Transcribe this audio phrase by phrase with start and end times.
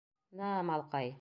[0.39, 1.17] —На-а, малҡай!..